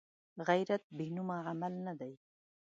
غیرت 0.47 0.83
بېنومه 0.97 1.37
عمل 1.49 1.73
نه 1.85 1.93
دی 1.99 2.13